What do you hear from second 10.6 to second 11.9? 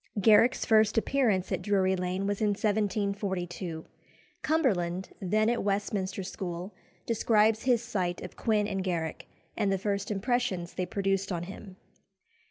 they produced on him.